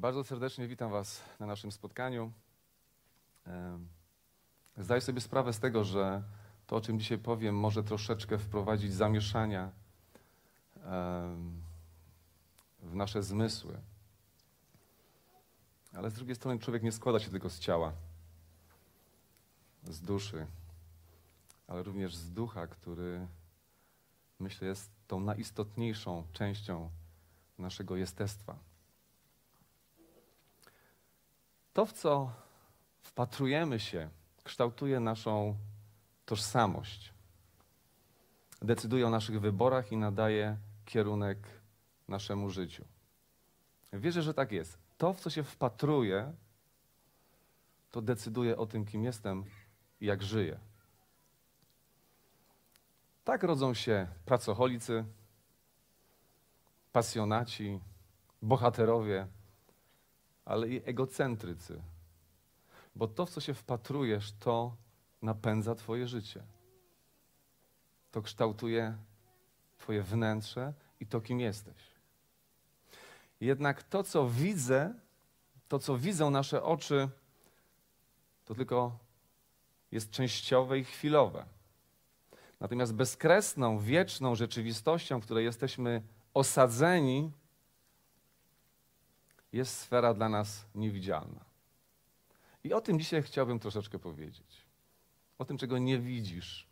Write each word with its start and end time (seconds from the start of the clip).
Bardzo 0.00 0.24
serdecznie 0.24 0.68
witam 0.68 0.90
Was 0.90 1.22
na 1.40 1.46
naszym 1.46 1.72
spotkaniu. 1.72 2.32
Zdaję 4.76 5.00
sobie 5.00 5.20
sprawę 5.20 5.52
z 5.52 5.60
tego, 5.60 5.84
że 5.84 6.22
to, 6.66 6.76
o 6.76 6.80
czym 6.80 7.00
dzisiaj 7.00 7.18
powiem, 7.18 7.54
może 7.58 7.82
troszeczkę 7.82 8.38
wprowadzić 8.38 8.94
zamieszania 8.94 9.70
w 12.82 12.94
nasze 12.94 13.22
zmysły. 13.22 13.80
Ale 15.94 16.10
z 16.10 16.14
drugiej 16.14 16.36
strony 16.36 16.58
człowiek 16.58 16.82
nie 16.82 16.92
składa 16.92 17.20
się 17.20 17.30
tylko 17.30 17.50
z 17.50 17.58
ciała, 17.58 17.92
z 19.84 20.00
duszy, 20.00 20.46
ale 21.68 21.82
również 21.82 22.16
z 22.16 22.32
ducha, 22.32 22.66
który 22.66 23.26
myślę 24.38 24.68
jest 24.68 24.90
tą 25.06 25.20
najistotniejszą 25.20 26.24
częścią 26.32 26.90
naszego 27.58 27.96
jestestwa. 27.96 28.69
To, 31.80 31.86
w 31.86 31.92
co 31.92 32.32
wpatrujemy 33.00 33.80
się, 33.80 34.10
kształtuje 34.44 35.00
naszą 35.00 35.56
tożsamość. 36.26 37.12
Decyduje 38.62 39.06
o 39.06 39.10
naszych 39.10 39.40
wyborach 39.40 39.92
i 39.92 39.96
nadaje 39.96 40.56
kierunek 40.84 41.38
naszemu 42.08 42.50
życiu. 42.50 42.84
Wierzę, 43.92 44.22
że 44.22 44.34
tak 44.34 44.52
jest. 44.52 44.78
To, 44.98 45.12
w 45.12 45.20
co 45.20 45.30
się 45.30 45.42
wpatruje, 45.42 46.32
to 47.90 48.02
decyduje 48.02 48.56
o 48.56 48.66
tym, 48.66 48.84
kim 48.84 49.04
jestem 49.04 49.44
i 50.00 50.06
jak 50.06 50.22
żyję. 50.22 50.58
Tak 53.24 53.42
rodzą 53.42 53.74
się 53.74 54.06
pracocholicy, 54.24 55.04
pasjonaci, 56.92 57.80
bohaterowie, 58.42 59.26
ale 60.50 60.68
i 60.68 60.82
egocentrycy. 60.84 61.82
Bo 62.96 63.08
to, 63.08 63.26
w 63.26 63.30
co 63.30 63.40
się 63.40 63.54
wpatrujesz, 63.54 64.32
to 64.32 64.76
napędza 65.22 65.74
Twoje 65.74 66.08
życie. 66.08 66.42
To 68.10 68.22
kształtuje 68.22 68.96
Twoje 69.78 70.02
wnętrze 70.02 70.72
i 71.00 71.06
to, 71.06 71.20
kim 71.20 71.40
jesteś. 71.40 71.76
Jednak 73.40 73.82
to, 73.82 74.02
co 74.02 74.28
widzę, 74.28 74.94
to, 75.68 75.78
co 75.78 75.98
widzą 75.98 76.30
nasze 76.30 76.62
oczy, 76.62 77.08
to 78.44 78.54
tylko 78.54 78.98
jest 79.92 80.10
częściowe 80.10 80.78
i 80.78 80.84
chwilowe. 80.84 81.46
Natomiast 82.60 82.94
bezkresną, 82.94 83.78
wieczną 83.78 84.34
rzeczywistością, 84.34 85.20
w 85.20 85.24
której 85.24 85.44
jesteśmy 85.44 86.02
osadzeni, 86.34 87.32
jest 89.52 89.78
sfera 89.78 90.14
dla 90.14 90.28
nas 90.28 90.66
niewidzialna. 90.74 91.44
I 92.64 92.72
o 92.72 92.80
tym 92.80 92.98
dzisiaj 92.98 93.22
chciałbym 93.22 93.58
troszeczkę 93.58 93.98
powiedzieć. 93.98 94.66
O 95.38 95.44
tym, 95.44 95.58
czego 95.58 95.78
nie 95.78 95.98
widzisz. 95.98 96.66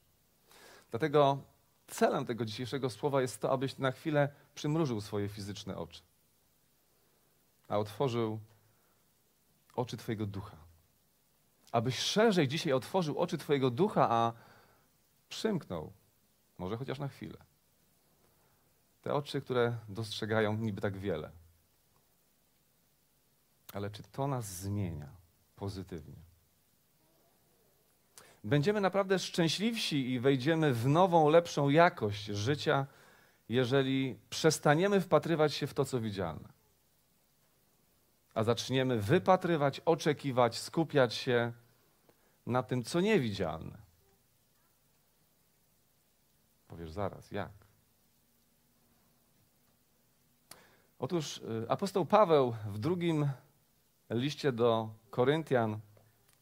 Dlatego 0.91 1.39
celem 1.87 2.27
tego 2.27 2.45
dzisiejszego 2.45 2.91
słowa 2.91 3.23
jest 3.23 3.41
to, 3.41 3.51
abyś 3.51 3.79
na 3.79 3.93
chwilę 3.93 4.29
przymrużył 4.55 5.01
swoje 5.01 5.29
fizyczne 5.29 5.77
oczy, 5.77 6.03
a 7.69 7.79
otworzył 7.79 8.41
oczy 9.75 9.97
Twojego 9.97 10.27
ducha. 10.27 10.57
Abyś 11.73 11.99
szerzej 11.99 12.49
dzisiaj 12.49 12.73
otworzył 12.73 13.19
oczy 13.19 13.39
Twojego 13.39 13.71
ducha, 13.71 14.11
a 14.11 14.33
przymknął, 15.29 15.93
może 16.59 16.77
chociaż 16.77 16.99
na 16.99 17.09
chwilę. 17.09 17.37
Te 19.03 19.15
oczy, 19.15 19.41
które 19.41 19.77
dostrzegają 19.89 20.57
niby 20.57 20.81
tak 20.81 20.99
wiele. 20.99 21.31
Ale 23.73 23.91
czy 23.91 24.03
to 24.03 24.27
nas 24.27 24.47
zmienia 24.47 25.09
pozytywnie? 25.57 26.29
Będziemy 28.45 28.81
naprawdę 28.81 29.19
szczęśliwsi 29.19 30.11
i 30.11 30.21
wejdziemy 30.21 30.75
w 30.75 30.87
nową, 30.87 31.29
lepszą 31.29 31.69
jakość 31.69 32.25
życia, 32.25 32.87
jeżeli 33.49 34.19
przestaniemy 34.31 35.01
wpatrywać 35.01 35.55
się 35.55 35.67
w 35.67 35.75
to, 35.75 35.85
co 35.85 36.01
widzialne, 36.01 36.49
a 38.35 38.45
zaczniemy 38.45 39.01
wypatrywać, 39.01 39.81
oczekiwać, 39.85 40.59
skupiać 40.59 41.15
się 41.15 41.53
na 42.47 42.63
tym, 42.63 42.83
co 42.83 43.01
niewidzialne. 43.01 43.79
Powiesz 46.69 46.91
zaraz, 46.91 47.31
jak? 47.31 47.51
Otóż 50.99 51.39
y, 51.39 51.67
apostoł 51.69 52.07
Paweł 52.07 52.55
w 52.67 52.79
drugim 52.79 53.29
liście 54.11 54.53
do 54.53 54.89
Koryntian, 55.11 55.79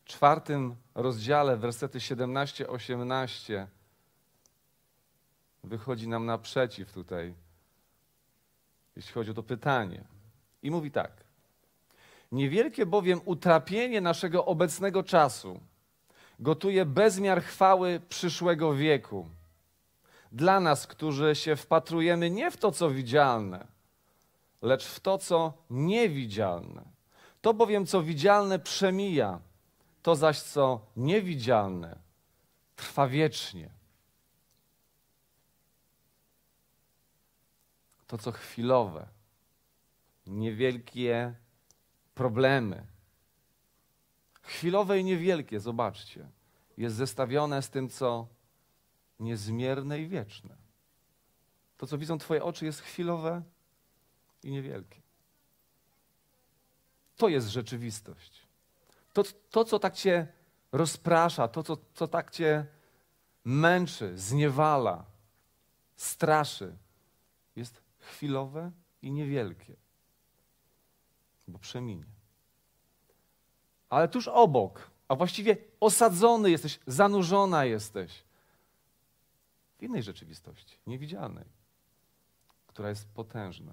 czwartym 0.04 0.76
rozdziale, 0.94 1.56
wersety 1.56 1.98
17-18, 1.98 3.66
wychodzi 5.64 6.08
nam 6.08 6.26
naprzeciw 6.26 6.92
tutaj, 6.92 7.34
jeśli 8.96 9.12
chodzi 9.12 9.30
o 9.30 9.34
to 9.34 9.42
pytanie. 9.42 10.04
I 10.62 10.70
mówi 10.70 10.90
tak. 10.90 11.12
Niewielkie 12.32 12.86
bowiem 12.86 13.20
utrapienie 13.24 14.00
naszego 14.00 14.44
obecnego 14.44 15.02
czasu 15.02 15.60
gotuje 16.40 16.84
bezmiar 16.84 17.42
chwały 17.42 18.00
przyszłego 18.08 18.74
wieku. 18.74 19.28
Dla 20.32 20.60
nas, 20.60 20.86
którzy 20.86 21.34
się 21.34 21.56
wpatrujemy 21.56 22.30
nie 22.30 22.50
w 22.50 22.56
to, 22.56 22.72
co 22.72 22.90
widzialne, 22.90 23.66
lecz 24.62 24.86
w 24.86 25.00
to, 25.00 25.18
co 25.18 25.52
niewidzialne. 25.70 26.95
To 27.46 27.54
bowiem, 27.54 27.86
co 27.86 28.02
widzialne, 28.02 28.58
przemija, 28.58 29.40
to 30.02 30.16
zaś, 30.16 30.40
co 30.40 30.80
niewidzialne, 30.96 31.98
trwa 32.76 33.08
wiecznie. 33.08 33.70
To, 38.06 38.18
co 38.18 38.32
chwilowe, 38.32 39.08
niewielkie 40.26 41.34
problemy, 42.14 42.86
chwilowe 44.42 44.98
i 44.98 45.04
niewielkie, 45.04 45.60
zobaczcie, 45.60 46.28
jest 46.76 46.96
zestawione 46.96 47.62
z 47.62 47.70
tym, 47.70 47.88
co 47.88 48.28
niezmierne 49.20 49.98
i 49.98 50.08
wieczne. 50.08 50.56
To, 51.76 51.86
co 51.86 51.98
widzą 51.98 52.18
Twoje 52.18 52.44
oczy, 52.44 52.64
jest 52.64 52.80
chwilowe 52.80 53.42
i 54.42 54.50
niewielkie. 54.50 55.05
To 57.16 57.28
jest 57.28 57.48
rzeczywistość. 57.48 58.46
To, 59.12 59.22
to 59.50 59.64
co 59.64 59.78
tak 59.78 59.94
Cię 59.94 60.26
rozprasza, 60.72 61.48
to, 61.48 61.62
co, 61.62 61.76
co 61.94 62.08
tak 62.08 62.30
Cię 62.30 62.66
męczy, 63.44 64.18
zniewala, 64.18 65.04
straszy, 65.96 66.76
jest 67.56 67.82
chwilowe 67.98 68.70
i 69.02 69.10
niewielkie, 69.10 69.76
bo 71.48 71.58
przeminie. 71.58 72.04
Ale 73.88 74.08
tuż 74.08 74.28
obok, 74.28 74.90
a 75.08 75.14
właściwie 75.14 75.56
osadzony 75.80 76.50
jesteś, 76.50 76.80
zanurzona 76.86 77.64
jesteś 77.64 78.22
w 79.78 79.82
innej 79.82 80.02
rzeczywistości, 80.02 80.78
niewidzialnej, 80.86 81.44
która 82.66 82.88
jest 82.88 83.08
potężna 83.08 83.72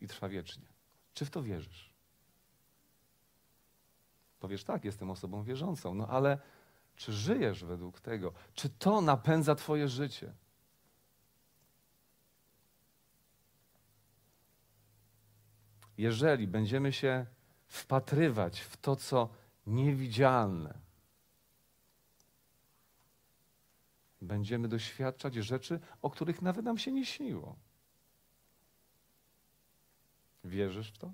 i 0.00 0.08
trwa 0.08 0.28
wiecznie. 0.28 0.66
Czy 1.14 1.24
w 1.24 1.30
to 1.30 1.42
wierzysz? 1.42 1.89
Powiesz 4.40 4.64
tak, 4.64 4.84
jestem 4.84 5.10
osobą 5.10 5.42
wierzącą, 5.42 5.94
no 5.94 6.08
ale 6.08 6.38
czy 6.96 7.12
żyjesz 7.12 7.64
według 7.64 8.00
tego? 8.00 8.32
Czy 8.54 8.68
to 8.68 9.00
napędza 9.00 9.54
Twoje 9.54 9.88
życie? 9.88 10.32
Jeżeli 15.98 16.46
będziemy 16.46 16.92
się 16.92 17.26
wpatrywać 17.66 18.60
w 18.60 18.76
to, 18.76 18.96
co 18.96 19.28
niewidzialne, 19.66 20.78
będziemy 24.22 24.68
doświadczać 24.68 25.34
rzeczy, 25.34 25.80
o 26.02 26.10
których 26.10 26.42
nawet 26.42 26.64
nam 26.64 26.78
się 26.78 26.92
nie 26.92 27.06
śniło. 27.06 27.56
Wierzysz 30.44 30.92
w 30.92 30.98
to? 30.98 31.12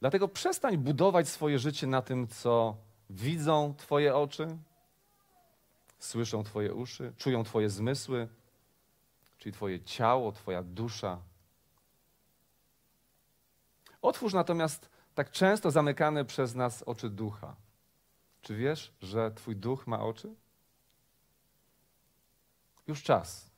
Dlatego 0.00 0.28
przestań 0.28 0.78
budować 0.78 1.28
swoje 1.28 1.58
życie 1.58 1.86
na 1.86 2.02
tym, 2.02 2.28
co 2.28 2.76
widzą 3.10 3.74
Twoje 3.78 4.16
oczy, 4.16 4.56
słyszą 5.98 6.44
Twoje 6.44 6.74
uszy, 6.74 7.12
czują 7.16 7.44
Twoje 7.44 7.70
zmysły, 7.70 8.28
czyli 9.38 9.52
Twoje 9.52 9.80
ciało, 9.80 10.32
Twoja 10.32 10.62
dusza. 10.62 11.18
Otwórz 14.02 14.32
natomiast 14.32 14.88
tak 15.14 15.30
często 15.30 15.70
zamykane 15.70 16.24
przez 16.24 16.54
nas 16.54 16.82
oczy 16.82 17.10
ducha. 17.10 17.56
Czy 18.42 18.56
wiesz, 18.56 18.92
że 19.02 19.30
Twój 19.30 19.56
duch 19.56 19.86
ma 19.86 20.00
oczy? 20.00 20.34
Już 22.86 23.02
czas. 23.02 23.50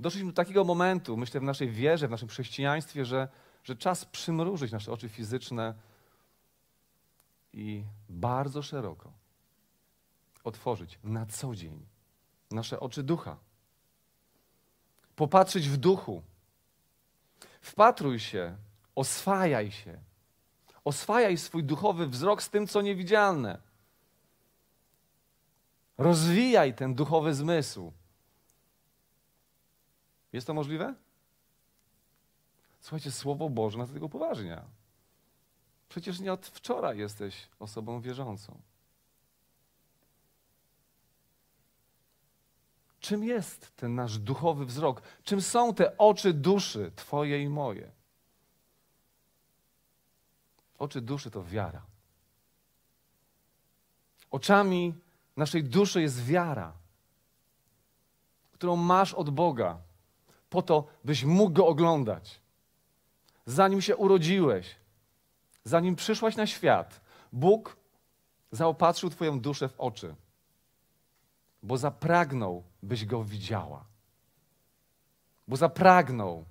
Doszliśmy 0.00 0.30
do 0.30 0.36
takiego 0.36 0.64
momentu, 0.64 1.16
myślę, 1.16 1.40
w 1.40 1.42
naszej 1.42 1.70
wierze, 1.70 2.08
w 2.08 2.10
naszym 2.10 2.28
chrześcijaństwie, 2.28 3.04
że 3.04 3.28
że 3.64 3.76
czas 3.76 4.04
przymrużyć 4.04 4.72
nasze 4.72 4.92
oczy 4.92 5.08
fizyczne 5.08 5.74
i 7.52 7.84
bardzo 8.08 8.62
szeroko 8.62 9.12
otworzyć 10.44 10.98
na 11.04 11.26
co 11.26 11.54
dzień 11.54 11.86
nasze 12.50 12.80
oczy 12.80 13.02
ducha. 13.02 13.36
Popatrzeć 15.16 15.68
w 15.68 15.76
duchu. 15.76 16.22
Wpatruj 17.60 18.20
się, 18.20 18.56
oswajaj 18.94 19.70
się. 19.70 20.00
Oswajaj 20.84 21.36
swój 21.36 21.64
duchowy 21.64 22.06
wzrok 22.06 22.42
z 22.42 22.50
tym, 22.50 22.66
co 22.66 22.80
niewidzialne. 22.80 23.58
Rozwijaj 25.98 26.74
ten 26.74 26.94
duchowy 26.94 27.34
zmysł. 27.34 27.92
Jest 30.32 30.46
to 30.46 30.54
możliwe? 30.54 30.94
Słuchajcie, 32.80 33.10
Słowo 33.10 33.50
Boże 33.50 33.78
nas 33.78 33.88
do 33.88 33.94
tego 33.94 34.06
upoważnia. 34.06 34.64
Przecież 35.88 36.20
nie 36.20 36.32
od 36.32 36.46
wczoraj 36.46 36.98
jesteś 36.98 37.48
osobą 37.58 38.00
wierzącą. 38.00 38.60
Czym 43.00 43.24
jest 43.24 43.76
ten 43.76 43.94
nasz 43.94 44.18
duchowy 44.18 44.66
wzrok? 44.66 45.02
Czym 45.24 45.42
są 45.42 45.74
te 45.74 45.98
oczy 45.98 46.32
duszy 46.32 46.92
Twoje 46.96 47.42
i 47.42 47.48
moje? 47.48 47.90
Oczy 50.78 51.00
duszy 51.00 51.30
to 51.30 51.44
wiara. 51.44 51.82
Oczami 54.30 54.94
naszej 55.36 55.64
duszy 55.64 56.02
jest 56.02 56.24
wiara, 56.24 56.72
którą 58.52 58.76
masz 58.76 59.14
od 59.14 59.30
Boga, 59.30 59.78
po 60.50 60.62
to, 60.62 60.86
byś 61.04 61.24
mógł 61.24 61.52
go 61.52 61.66
oglądać. 61.66 62.39
Zanim 63.50 63.82
się 63.82 63.96
urodziłeś, 63.96 64.76
zanim 65.64 65.96
przyszłaś 65.96 66.36
na 66.36 66.46
świat, 66.46 67.00
Bóg 67.32 67.76
zaopatrzył 68.52 69.10
Twoją 69.10 69.40
duszę 69.40 69.68
w 69.68 69.80
oczy, 69.80 70.14
bo 71.62 71.78
zapragnął, 71.78 72.62
byś 72.82 73.04
go 73.06 73.24
widziała. 73.24 73.84
Bo 75.48 75.56
zapragnął, 75.56 76.44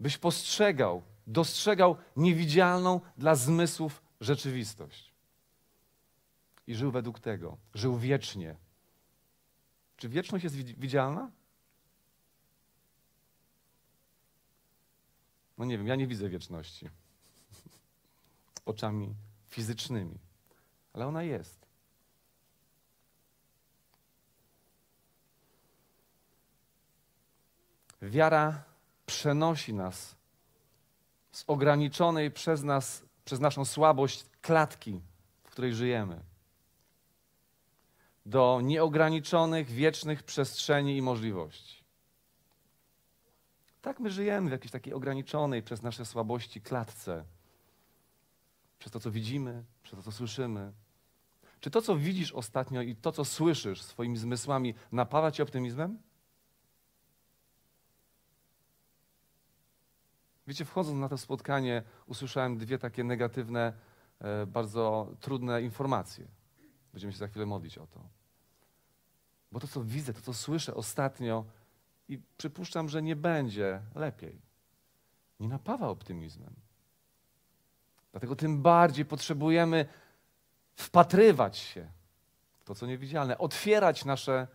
byś 0.00 0.18
postrzegał, 0.18 1.02
dostrzegał 1.26 1.96
niewidzialną 2.16 3.00
dla 3.18 3.34
zmysłów 3.34 4.02
rzeczywistość. 4.20 5.12
I 6.66 6.74
żył 6.74 6.90
według 6.90 7.20
tego, 7.20 7.56
żył 7.74 7.98
wiecznie. 7.98 8.56
Czy 9.96 10.08
wieczność 10.08 10.44
jest 10.44 10.56
widzialna? 10.56 11.30
No 15.58 15.64
nie 15.64 15.78
wiem, 15.78 15.86
ja 15.86 15.96
nie 15.96 16.06
widzę 16.06 16.28
wieczności 16.28 16.90
oczami 18.66 19.14
fizycznymi, 19.48 20.18
ale 20.92 21.06
ona 21.06 21.22
jest. 21.22 21.66
Wiara 28.02 28.64
przenosi 29.06 29.74
nas 29.74 30.16
z 31.32 31.44
ograniczonej 31.46 32.30
przez 32.30 32.62
nas, 32.62 33.02
przez 33.24 33.40
naszą 33.40 33.64
słabość 33.64 34.24
klatki, 34.40 35.00
w 35.44 35.50
której 35.50 35.74
żyjemy, 35.74 36.20
do 38.26 38.60
nieograniczonych, 38.62 39.70
wiecznych 39.70 40.22
przestrzeni 40.22 40.96
i 40.96 41.02
możliwości. 41.02 41.75
Tak 43.86 44.00
my 44.00 44.10
żyjemy 44.10 44.48
w 44.48 44.52
jakiejś 44.52 44.72
takiej 44.72 44.94
ograniczonej 44.94 45.62
przez 45.62 45.82
nasze 45.82 46.04
słabości 46.04 46.60
klatce, 46.60 47.24
przez 48.78 48.92
to, 48.92 49.00
co 49.00 49.10
widzimy, 49.10 49.64
przez 49.82 49.96
to, 49.98 50.02
co 50.02 50.12
słyszymy. 50.12 50.72
Czy 51.60 51.70
to, 51.70 51.82
co 51.82 51.96
widzisz 51.96 52.32
ostatnio 52.32 52.82
i 52.82 52.96
to, 52.96 53.12
co 53.12 53.24
słyszysz 53.24 53.82
swoimi 53.82 54.16
zmysłami, 54.16 54.74
napawa 54.92 55.30
cię 55.30 55.42
optymizmem? 55.42 55.98
Wiecie, 60.46 60.64
wchodząc 60.64 60.98
na 60.98 61.08
to 61.08 61.18
spotkanie, 61.18 61.82
usłyszałem 62.06 62.58
dwie 62.58 62.78
takie 62.78 63.04
negatywne, 63.04 63.72
e, 64.18 64.46
bardzo 64.46 65.12
trudne 65.20 65.62
informacje. 65.62 66.26
Będziemy 66.92 67.12
się 67.12 67.18
za 67.18 67.28
chwilę 67.28 67.46
modlić 67.46 67.78
o 67.78 67.86
to. 67.86 68.08
Bo 69.52 69.60
to, 69.60 69.66
co 69.66 69.84
widzę, 69.84 70.14
to, 70.14 70.20
co 70.20 70.34
słyszę 70.34 70.74
ostatnio, 70.74 71.44
i 72.08 72.18
przypuszczam, 72.36 72.88
że 72.88 73.02
nie 73.02 73.16
będzie 73.16 73.82
lepiej, 73.94 74.40
nie 75.40 75.48
napawa 75.48 75.88
optymizmem. 75.88 76.54
Dlatego 78.10 78.36
tym 78.36 78.62
bardziej 78.62 79.04
potrzebujemy 79.04 79.86
wpatrywać 80.76 81.58
się 81.58 81.90
w 82.58 82.64
to, 82.64 82.74
co 82.74 82.86
niewidzialne, 82.86 83.38
otwierać 83.38 84.04
nasze 84.04 84.46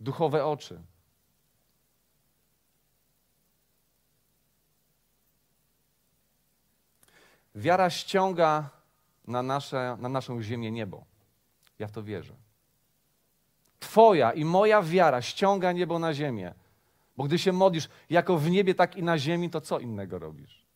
duchowe 0.00 0.44
oczy. 0.44 0.82
Wiara 7.54 7.90
ściąga 7.90 8.70
na, 9.26 9.42
nasze, 9.42 9.96
na 10.00 10.08
naszą 10.08 10.42
ziemię 10.42 10.70
niebo. 10.70 11.04
Ja 11.78 11.88
w 11.88 11.92
to 11.92 12.02
wierzę. 12.02 12.34
Twoja 13.78 14.32
i 14.32 14.44
moja 14.44 14.82
wiara 14.82 15.22
ściąga 15.22 15.72
niebo 15.72 15.98
na 15.98 16.14
ziemię. 16.14 16.54
Bo 17.16 17.24
gdy 17.24 17.38
się 17.38 17.52
modlisz 17.52 17.88
jako 18.10 18.38
w 18.38 18.50
niebie, 18.50 18.74
tak 18.74 18.96
i 18.96 19.02
na 19.02 19.18
ziemi, 19.18 19.50
to 19.50 19.60
co 19.60 19.78
innego 19.78 20.18
robisz? 20.18 20.66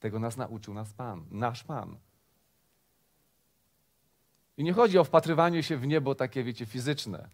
Tego 0.00 0.18
nas 0.18 0.36
nauczył 0.36 0.74
nas 0.74 0.92
Pan, 0.92 1.24
nasz 1.30 1.64
Pan. 1.64 1.98
I 4.56 4.64
nie 4.64 4.72
chodzi 4.72 4.98
o 4.98 5.04
wpatrywanie 5.04 5.62
się 5.62 5.76
w 5.76 5.86
niebo 5.86 6.14
takie, 6.14 6.44
wiecie, 6.44 6.66
fizyczne 6.66 7.28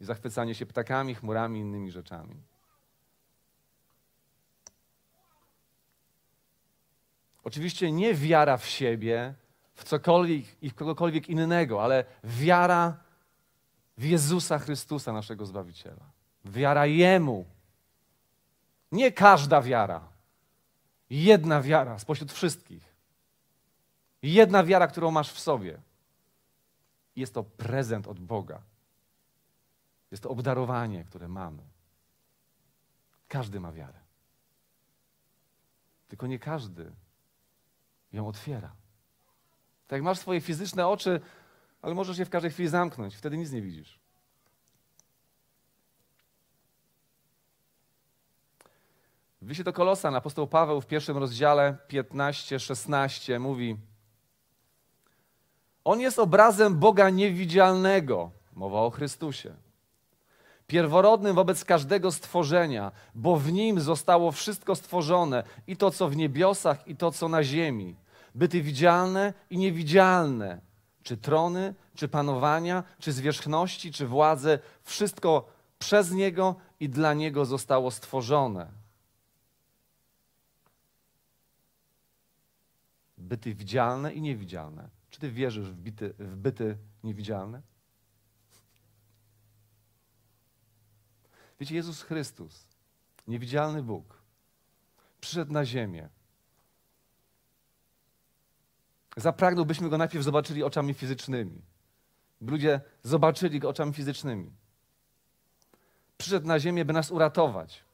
i 0.00 0.04
zachwycanie 0.04 0.54
się 0.54 0.66
ptakami, 0.66 1.14
chmurami, 1.14 1.60
innymi 1.60 1.90
rzeczami. 1.90 2.42
Oczywiście 7.44 7.92
nie 7.92 8.14
wiara 8.14 8.56
w 8.56 8.66
siebie, 8.66 9.34
w 9.80 9.84
cokolwiek 9.84 10.62
i 10.62 10.70
w 10.70 10.74
kogokolwiek 10.74 11.28
innego, 11.28 11.84
ale 11.84 12.04
wiara 12.24 12.96
w 13.98 14.04
Jezusa 14.04 14.58
Chrystusa, 14.58 15.12
naszego 15.12 15.46
Zbawiciela. 15.46 16.10
Wiara 16.44 16.86
Jemu. 16.86 17.44
Nie 18.92 19.12
każda 19.12 19.62
wiara. 19.62 20.08
Jedna 21.10 21.62
wiara 21.62 21.98
spośród 21.98 22.32
wszystkich. 22.32 22.94
Jedna 24.22 24.64
wiara, 24.64 24.86
którą 24.86 25.10
masz 25.10 25.32
w 25.32 25.40
sobie. 25.40 25.80
Jest 27.16 27.34
to 27.34 27.42
prezent 27.42 28.08
od 28.08 28.20
Boga. 28.20 28.62
Jest 30.10 30.22
to 30.22 30.30
obdarowanie, 30.30 31.04
które 31.04 31.28
mamy. 31.28 31.62
Każdy 33.28 33.60
ma 33.60 33.72
wiarę. 33.72 33.98
Tylko 36.08 36.26
nie 36.26 36.38
każdy 36.38 36.92
ją 38.12 38.28
otwiera. 38.28 38.72
Tak 39.90 39.96
jak 39.96 40.02
masz 40.02 40.18
swoje 40.18 40.40
fizyczne 40.40 40.88
oczy, 40.88 41.20
ale 41.82 41.94
możesz 41.94 42.18
je 42.18 42.24
w 42.24 42.30
każdej 42.30 42.50
chwili 42.50 42.68
zamknąć, 42.68 43.16
wtedy 43.16 43.36
nic 43.36 43.52
nie 43.52 43.62
widzisz. 43.62 43.98
W 49.42 49.62
do 49.62 49.72
Kolosan. 49.72 50.14
Apostoł 50.14 50.46
Paweł 50.46 50.80
w 50.80 50.86
pierwszym 50.86 51.16
rozdziale 51.16 51.76
15-16 51.88 53.40
mówi 53.40 53.76
On 55.84 56.00
jest 56.00 56.18
obrazem 56.18 56.78
Boga 56.78 57.10
niewidzialnego, 57.10 58.30
mowa 58.54 58.80
o 58.80 58.90
Chrystusie, 58.90 59.54
pierworodnym 60.66 61.34
wobec 61.34 61.64
każdego 61.64 62.12
stworzenia, 62.12 62.92
bo 63.14 63.36
w 63.36 63.52
Nim 63.52 63.80
zostało 63.80 64.32
wszystko 64.32 64.76
stworzone, 64.76 65.44
i 65.66 65.76
to, 65.76 65.90
co 65.90 66.08
w 66.08 66.16
niebiosach, 66.16 66.88
i 66.88 66.96
to, 66.96 67.12
co 67.12 67.28
na 67.28 67.44
ziemi, 67.44 67.96
byty 68.34 68.62
widzialne 68.62 69.34
i 69.50 69.58
niewidzialne, 69.58 70.60
czy 71.02 71.16
trony, 71.16 71.74
czy 71.94 72.08
panowania, 72.08 72.84
czy 72.98 73.12
zwierzchności, 73.12 73.92
czy 73.92 74.06
władze, 74.06 74.58
wszystko 74.82 75.48
przez 75.78 76.12
Niego 76.12 76.56
i 76.80 76.88
dla 76.88 77.14
Niego 77.14 77.44
zostało 77.44 77.90
stworzone. 77.90 78.80
byty 83.20 83.54
widzialne 83.54 84.14
i 84.14 84.20
niewidzialne. 84.20 84.88
Czy 85.10 85.20
ty 85.20 85.30
wierzysz 85.30 85.70
w, 85.70 85.76
byty, 85.76 86.14
w 86.18 86.36
byty 86.36 86.76
niewidzialne? 87.04 87.62
Wiecie, 91.60 91.74
Jezus 91.74 92.02
Chrystus, 92.02 92.66
niewidzialny 93.26 93.82
Bóg, 93.82 94.22
przyszedł 95.20 95.52
na 95.52 95.64
ziemię. 95.64 96.08
Zapragnął, 99.20 99.66
byśmy 99.66 99.88
go 99.88 99.98
najpierw 99.98 100.24
zobaczyli 100.24 100.62
oczami 100.62 100.94
fizycznymi. 100.94 101.62
Ludzie 102.40 102.80
zobaczyli 103.02 103.60
go 103.60 103.68
oczami 103.68 103.92
fizycznymi. 103.92 104.50
Przyszedł 106.18 106.46
na 106.46 106.60
ziemię, 106.60 106.84
by 106.84 106.92
nas 106.92 107.10
uratować. 107.10 107.84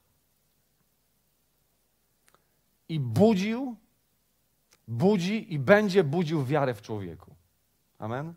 i 2.89 3.01
budził, 3.01 3.77
budzi 4.89 5.55
i 5.55 5.59
będzie 5.59 6.05
budził 6.05 6.45
wiarę 6.45 6.75
w 6.75 6.83
człowieku. 6.83 7.35
Amen? 7.99 8.35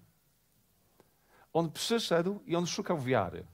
On 1.53 1.71
przyszedł 1.71 2.39
i 2.45 2.55
on 2.55 2.67
szukał 2.67 3.01
wiary. 3.01 3.45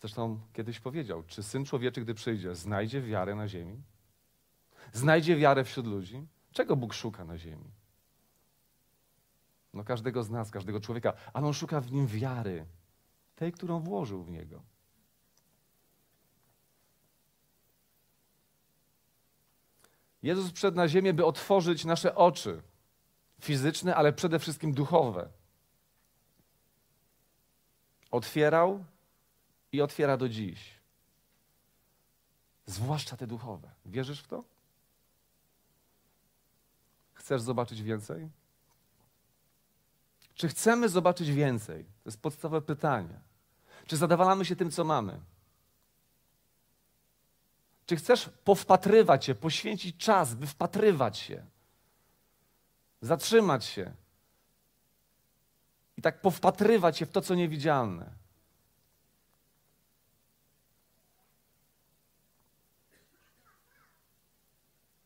Zresztą 0.00 0.40
kiedyś 0.52 0.80
powiedział, 0.80 1.22
czy 1.22 1.42
Syn 1.42 1.64
Człowieczy, 1.64 2.00
gdy 2.00 2.14
przyjdzie, 2.14 2.54
znajdzie 2.54 3.02
wiarę 3.02 3.34
na 3.34 3.48
ziemi? 3.48 3.82
Znajdzie 4.92 5.36
wiarę 5.36 5.64
wśród 5.64 5.86
ludzi? 5.86 6.26
Czego 6.54 6.76
Bóg 6.76 6.94
szuka 6.94 7.24
na 7.24 7.38
ziemi? 7.38 7.70
No 9.72 9.84
każdego 9.84 10.22
z 10.22 10.30
nas, 10.30 10.50
każdego 10.50 10.80
człowieka, 10.80 11.12
ale 11.32 11.46
On 11.46 11.54
szuka 11.54 11.80
w 11.80 11.92
nim 11.92 12.06
wiary, 12.06 12.66
tej, 13.36 13.52
którą 13.52 13.80
włożył 13.80 14.24
w 14.24 14.30
niego. 14.30 14.62
Jezus 20.22 20.52
przyszedł 20.52 20.76
na 20.76 20.88
ziemię, 20.88 21.14
by 21.14 21.24
otworzyć 21.24 21.84
nasze 21.84 22.14
oczy 22.14 22.62
fizyczne, 23.40 23.96
ale 23.96 24.12
przede 24.12 24.38
wszystkim 24.38 24.72
duchowe. 24.72 25.28
Otwierał 28.10 28.84
i 29.72 29.82
otwiera 29.82 30.16
do 30.16 30.28
dziś. 30.28 30.80
Zwłaszcza 32.66 33.16
te 33.16 33.26
duchowe. 33.26 33.70
Wierzysz 33.86 34.20
w 34.20 34.26
to? 34.28 34.53
Chcesz 37.24 37.42
zobaczyć 37.42 37.82
więcej? 37.82 38.28
Czy 40.34 40.48
chcemy 40.48 40.88
zobaczyć 40.88 41.30
więcej? 41.30 41.84
To 41.84 42.08
jest 42.08 42.22
podstawowe 42.22 42.62
pytanie. 42.66 43.20
Czy 43.86 43.96
zadawalamy 43.96 44.44
się 44.44 44.56
tym, 44.56 44.70
co 44.70 44.84
mamy? 44.84 45.20
Czy 47.86 47.96
chcesz 47.96 48.30
powpatrywać 48.44 49.24
się, 49.24 49.34
poświęcić 49.34 49.96
czas, 49.96 50.34
by 50.34 50.46
wpatrywać 50.46 51.18
się, 51.18 51.44
zatrzymać 53.00 53.64
się 53.64 53.92
i 55.96 56.02
tak 56.02 56.20
powpatrywać 56.20 56.98
się 56.98 57.06
w 57.06 57.10
to, 57.10 57.20
co 57.20 57.34
niewidzialne? 57.34 58.10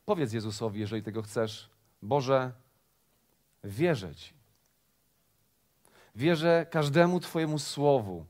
Powiedz 0.07 0.33
Jezusowi, 0.33 0.81
jeżeli 0.81 1.03
tego 1.03 1.23
chcesz, 1.23 1.78
Boże, 2.03 2.53
wierzę 3.65 4.15
Ci. 4.15 4.35
Wierzę 6.15 6.67
każdemu 6.71 7.21
Twojemu 7.21 7.59
słowu, 7.59 8.27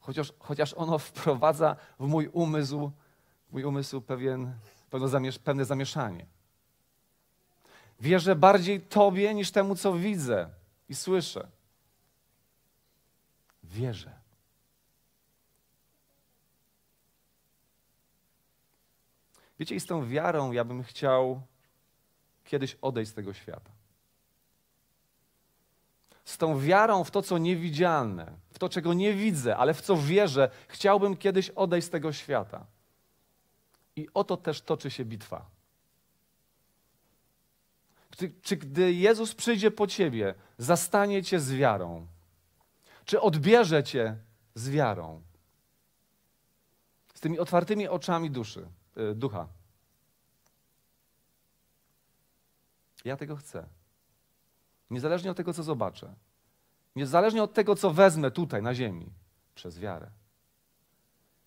chociaż, 0.00 0.32
chociaż 0.38 0.74
ono 0.74 0.98
wprowadza 0.98 1.76
w 2.00 2.06
mój 2.06 2.28
umysł, 2.32 2.90
w 3.48 3.52
mój 3.52 3.64
umysł 3.64 4.00
pewien, 4.00 4.52
zamiesz, 5.06 5.38
pewne 5.38 5.64
zamieszanie. 5.64 6.26
Wierzę 8.00 8.36
bardziej 8.36 8.80
Tobie 8.80 9.34
niż 9.34 9.50
temu, 9.50 9.76
co 9.76 9.92
widzę 9.92 10.50
i 10.88 10.94
słyszę. 10.94 11.48
Wierzę. 13.62 14.20
Wiecie, 19.58 19.74
i 19.74 19.80
z 19.80 19.86
tą 19.86 20.08
wiarą 20.08 20.52
ja 20.52 20.64
bym 20.64 20.82
chciał 20.82 21.42
kiedyś 22.44 22.76
odejść 22.82 23.10
z 23.10 23.14
tego 23.14 23.32
świata. 23.32 23.70
Z 26.24 26.38
tą 26.38 26.60
wiarą 26.60 27.04
w 27.04 27.10
to, 27.10 27.22
co 27.22 27.38
niewidzialne, 27.38 28.32
w 28.52 28.58
to, 28.58 28.68
czego 28.68 28.94
nie 28.94 29.14
widzę, 29.14 29.56
ale 29.56 29.74
w 29.74 29.80
co 29.80 29.96
wierzę, 29.96 30.50
chciałbym 30.68 31.16
kiedyś 31.16 31.50
odejść 31.50 31.86
z 31.86 31.90
tego 31.90 32.12
świata. 32.12 32.66
I 33.96 34.08
oto 34.14 34.36
też 34.36 34.62
toczy 34.62 34.90
się 34.90 35.04
bitwa. 35.04 35.46
Czy, 38.16 38.32
czy 38.42 38.56
gdy 38.56 38.92
Jezus 38.92 39.34
przyjdzie 39.34 39.70
po 39.70 39.86
ciebie, 39.86 40.34
zastanie 40.58 41.22
cię 41.22 41.40
z 41.40 41.52
wiarą? 41.52 42.06
Czy 43.04 43.20
odbierze 43.20 43.84
cię 43.84 44.16
z 44.54 44.70
wiarą? 44.70 45.22
Z 47.14 47.20
tymi 47.20 47.38
otwartymi 47.38 47.88
oczami 47.88 48.30
duszy, 48.30 48.66
yy, 48.96 49.14
ducha. 49.14 49.48
Ja 53.04 53.16
tego 53.16 53.36
chcę. 53.36 53.68
Niezależnie 54.90 55.30
od 55.30 55.36
tego, 55.36 55.52
co 55.52 55.62
zobaczę. 55.62 56.14
Niezależnie 56.96 57.42
od 57.42 57.54
tego, 57.54 57.76
co 57.76 57.90
wezmę 57.90 58.30
tutaj 58.30 58.62
na 58.62 58.74
ziemi, 58.74 59.12
przez 59.54 59.78
wiarę. 59.78 60.10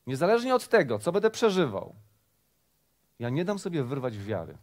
Niezależnie 0.07 0.55
od 0.55 0.67
tego, 0.67 0.99
co 0.99 1.11
będę 1.11 1.29
przeżywał, 1.29 1.95
ja 3.19 3.29
nie 3.29 3.45
dam 3.45 3.59
sobie 3.59 3.83
wyrwać 3.83 4.17
wiary. 4.17 4.57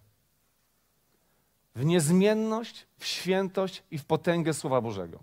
W 1.75 1.85
niezmienność, 1.85 2.87
w 2.99 3.07
świętość 3.07 3.83
i 3.91 3.99
w 3.99 4.05
potęgę 4.05 4.55
Słowa 4.55 4.81
Bożego. 4.81 5.23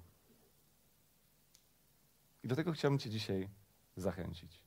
I 2.44 2.48
do 2.48 2.56
tego 2.56 2.72
chciałbym 2.72 3.00
Cię 3.00 3.10
dzisiaj 3.10 3.50
zachęcić. 3.96 4.67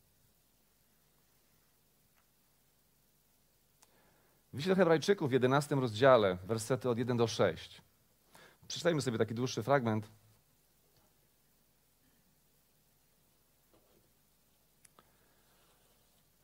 W 4.53 4.57
liście 4.57 4.71
do 4.71 4.77
Hebrajczyków 4.77 5.31
w 5.31 5.33
11 5.33 5.75
rozdziale, 5.75 6.39
wersety 6.45 6.91
od 6.91 6.99
1 6.99 7.17
do 7.17 7.27
6. 7.27 7.83
Przeczytajmy 8.69 9.03
sobie 9.03 9.19
taki 9.19 9.35
dłuższy 9.35 9.63
fragment. 9.63 10.11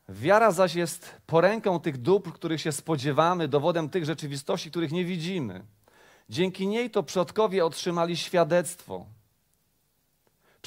Wiara 0.09 0.51
zaś 0.51 0.75
jest 0.75 1.21
poręką 1.25 1.79
tych 1.79 1.97
dóbr, 1.97 2.33
których 2.33 2.61
się 2.61 2.71
spodziewamy, 2.71 3.47
dowodem 3.47 3.89
tych 3.89 4.05
rzeczywistości, 4.05 4.69
których 4.69 4.91
nie 4.91 5.05
widzimy. 5.05 5.65
Dzięki 6.29 6.67
niej 6.67 6.89
to 6.89 7.03
przodkowie 7.03 7.65
otrzymali 7.65 8.17
świadectwo. 8.17 9.05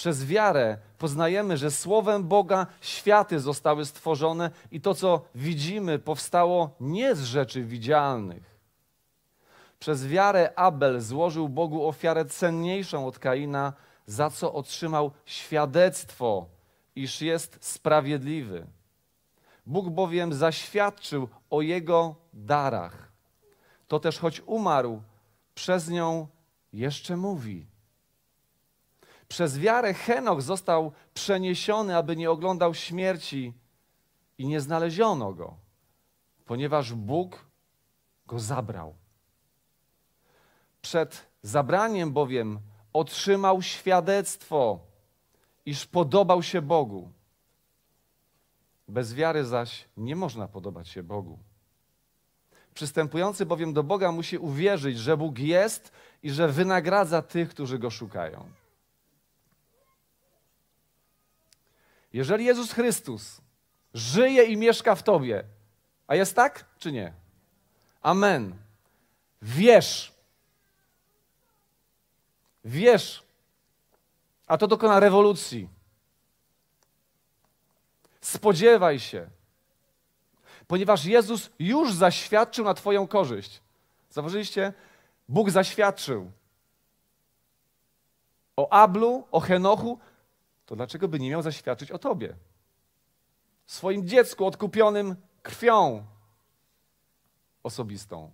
Przez 0.01 0.27
wiarę 0.27 0.79
poznajemy, 0.99 1.57
że 1.57 1.71
słowem 1.71 2.29
Boga 2.29 2.67
światy 2.81 3.41
zostały 3.41 3.85
stworzone 3.85 4.51
i 4.71 4.81
to, 4.81 4.95
co 4.95 5.23
widzimy, 5.35 5.99
powstało 5.99 6.71
nie 6.81 7.15
z 7.15 7.23
rzeczy 7.23 7.65
widzialnych. 7.65 8.59
Przez 9.79 10.07
wiarę 10.07 10.53
Abel 10.57 11.01
złożył 11.01 11.49
Bogu 11.49 11.89
ofiarę 11.89 12.25
cenniejszą 12.25 13.07
od 13.07 13.19
Kaina, 13.19 13.73
za 14.07 14.31
co 14.31 14.53
otrzymał 14.53 15.11
świadectwo, 15.25 16.47
iż 16.97 17.23
jest 17.23 17.59
sprawiedliwy. 17.61 18.67
Bóg 19.67 19.89
bowiem 19.91 20.33
zaświadczył 20.33 21.29
o 21.51 21.63
jego 21.63 22.15
darach. 22.33 23.13
To 23.89 24.01
też 24.01 24.19
choć 24.19 24.43
umarł, 24.47 25.03
przez 25.55 25.89
nią 25.89 26.27
jeszcze 26.73 27.17
mówi. 27.17 27.71
Przez 29.31 29.59
wiarę 29.59 29.95
Henoch 29.95 30.43
został 30.43 30.93
przeniesiony, 31.15 31.97
aby 31.97 32.17
nie 32.17 32.31
oglądał 32.31 32.75
śmierci 32.75 33.53
i 34.39 34.47
nie 34.47 34.61
znaleziono 34.61 35.33
go, 35.33 35.57
ponieważ 36.47 36.95
Bóg 36.95 37.47
go 38.27 38.39
zabrał. 38.39 38.95
Przed 40.83 41.27
zabraniem 41.43 42.13
bowiem 42.13 42.61
otrzymał 42.93 43.63
świadectwo, 43.63 44.81
iż 45.67 45.87
podobał 45.87 46.43
się 46.43 46.63
Bogu. 46.63 47.11
Bez 48.89 49.15
wiary 49.15 49.45
zaś 49.45 49.89
nie 49.97 50.17
można 50.17 50.49
podobać 50.49 50.89
się 50.89 51.03
Bogu. 51.03 51.39
Przystępujący 52.75 53.47
bowiem 53.47 53.73
do 53.73 53.83
Boga 53.83 54.13
musi 54.13 54.39
uwierzyć, 54.39 54.99
że 54.99 55.17
Bóg 55.17 55.39
jest 55.39 55.93
i 56.23 56.31
że 56.31 56.49
wynagradza 56.49 57.23
tych, 57.23 57.49
którzy 57.49 57.79
go 57.79 57.91
szukają. 57.91 58.60
Jeżeli 62.13 62.45
Jezus 62.45 62.73
Chrystus 62.73 63.41
żyje 63.95 64.45
i 64.45 64.57
mieszka 64.57 64.95
w 64.95 65.03
tobie, 65.03 65.45
a 66.07 66.15
jest 66.15 66.37
tak, 66.37 66.65
czy 66.79 66.93
nie? 66.93 67.13
Amen. 68.03 68.57
Wierz. 69.43 70.13
Wierz. 72.65 73.23
A 74.47 74.59
to 74.59 74.67
dokona 74.67 75.01
rewolucji. 75.01 75.69
Spodziewaj 78.21 79.01
się. 79.01 79.29
Ponieważ 80.67 81.05
Jezus 81.05 81.51
już 81.59 81.95
zaświadczył 81.95 82.65
na 82.65 82.75
Twoją 82.75 83.07
korzyść. 83.07 83.61
Zauważyliście? 84.11 84.73
Bóg 85.29 85.51
zaświadczył 85.51 86.31
o 88.57 88.73
Ablu, 88.73 89.27
o 89.33 89.41
Henochu, 89.41 89.99
to 90.71 90.77
dlaczego 90.77 91.09
by 91.09 91.19
nie 91.19 91.31
miał 91.31 91.43
zaświadczyć 91.43 91.91
o 91.91 91.99
Tobie? 91.99 92.37
Swoim 93.67 94.09
dziecku 94.09 94.47
odkupionym 94.47 95.17
krwią 95.43 96.07
osobistą. 97.63 98.31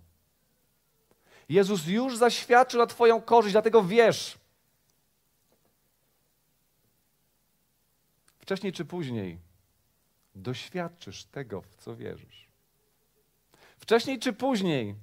Jezus 1.49 1.87
już 1.87 2.17
zaświadczył 2.17 2.79
na 2.79 2.87
Twoją 2.87 3.21
korzyść, 3.21 3.53
dlatego 3.53 3.83
wiesz. 3.83 4.37
Wcześniej 8.39 8.73
czy 8.73 8.85
później 8.85 9.39
doświadczysz 10.35 11.25
tego, 11.25 11.61
w 11.61 11.75
co 11.75 11.95
wierzysz. 11.95 12.47
Wcześniej 13.77 14.19
czy 14.19 14.33
później 14.33 14.95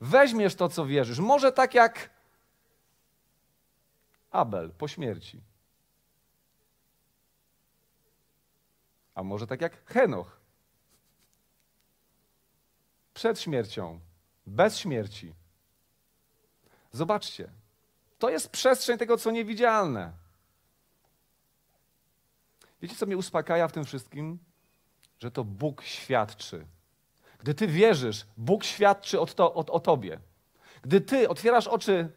weźmiesz 0.00 0.54
to, 0.54 0.68
co 0.68 0.86
wierzysz. 0.86 1.18
Może 1.18 1.52
tak 1.52 1.74
jak 1.74 2.10
Abel 4.30 4.70
po 4.70 4.88
śmierci. 4.88 5.49
A 9.14 9.22
może 9.22 9.46
tak 9.46 9.60
jak 9.60 9.84
Henoch. 9.84 10.40
Przed 13.14 13.40
śmiercią, 13.40 14.00
bez 14.46 14.78
śmierci. 14.78 15.34
Zobaczcie, 16.92 17.50
to 18.18 18.30
jest 18.30 18.50
przestrzeń 18.50 18.98
tego, 18.98 19.16
co 19.16 19.30
niewidzialne. 19.30 20.12
Wiecie, 22.82 22.96
co 22.96 23.06
mnie 23.06 23.16
uspokaja 23.16 23.68
w 23.68 23.72
tym 23.72 23.84
wszystkim? 23.84 24.38
Że 25.18 25.30
to 25.30 25.44
Bóg 25.44 25.82
świadczy. 25.82 26.66
Gdy 27.38 27.54
ty 27.54 27.66
wierzysz, 27.66 28.26
Bóg 28.36 28.64
świadczy 28.64 29.20
o, 29.20 29.26
to, 29.26 29.54
o 29.54 29.80
tobie. 29.80 30.20
Gdy 30.82 31.00
ty 31.00 31.28
otwierasz 31.28 31.66
oczy 31.66 32.12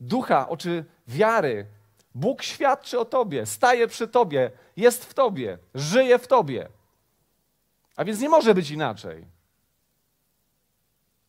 ducha, 0.00 0.48
oczy 0.48 0.84
wiary, 1.08 1.66
Bóg 2.14 2.42
świadczy 2.42 3.00
o 3.00 3.04
tobie, 3.04 3.46
staje 3.46 3.88
przy 3.88 4.08
tobie, 4.08 4.50
jest 4.76 5.04
w 5.04 5.14
tobie, 5.14 5.58
żyje 5.74 6.18
w 6.18 6.26
tobie. 6.26 6.68
A 7.96 8.04
więc 8.04 8.20
nie 8.20 8.28
może 8.28 8.54
być 8.54 8.70
inaczej. 8.70 9.26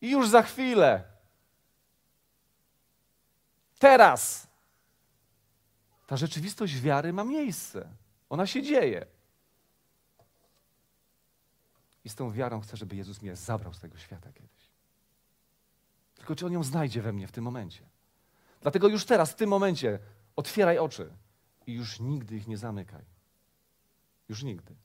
I 0.01 0.11
już 0.11 0.29
za 0.29 0.41
chwilę, 0.41 1.03
teraz, 3.79 4.47
ta 6.07 6.17
rzeczywistość 6.17 6.79
wiary 6.79 7.13
ma 7.13 7.23
miejsce. 7.23 7.88
Ona 8.29 8.47
się 8.47 8.63
dzieje. 8.63 9.05
I 12.03 12.09
z 12.09 12.15
tą 12.15 12.31
wiarą 12.31 12.61
chcę, 12.61 12.77
żeby 12.77 12.95
Jezus 12.95 13.21
mnie 13.21 13.35
zabrał 13.35 13.73
z 13.73 13.79
tego 13.79 13.97
świata 13.97 14.33
kiedyś. 14.33 14.71
Tylko 16.15 16.35
czy 16.35 16.45
On 16.45 16.51
ją 16.51 16.63
znajdzie 16.63 17.01
we 17.01 17.13
mnie 17.13 17.27
w 17.27 17.31
tym 17.31 17.43
momencie? 17.43 17.81
Dlatego 18.61 18.88
już 18.88 19.05
teraz, 19.05 19.31
w 19.31 19.35
tym 19.35 19.50
momencie, 19.50 20.00
otwieraj 20.35 20.77
oczy 20.77 21.09
i 21.67 21.73
już 21.73 22.00
nigdy 22.00 22.35
ich 22.35 22.47
nie 22.47 22.57
zamykaj. 22.57 23.01
Już 24.29 24.43
nigdy. 24.43 24.75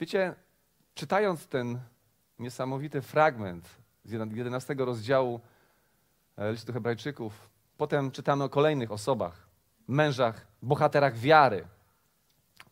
Wiecie, 0.00 0.34
czytając 0.94 1.46
ten 1.46 1.80
niesamowity 2.38 3.02
fragment 3.02 3.68
z 4.04 4.12
11 4.12 4.74
rozdziału 4.74 5.40
e, 6.36 6.52
listu 6.52 6.72
Hebrajczyków, 6.72 7.50
potem 7.76 8.10
czytamy 8.10 8.44
o 8.44 8.48
kolejnych 8.48 8.90
osobach, 8.90 9.46
mężach, 9.88 10.46
bohaterach 10.62 11.18
wiary. 11.18 11.66